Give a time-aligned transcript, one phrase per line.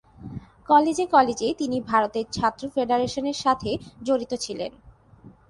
[0.69, 3.69] College কলেজে তিনি ভারতের ছাত্র ফেডারেশনের সাথে
[4.03, 4.71] জড়িত ছিলেন।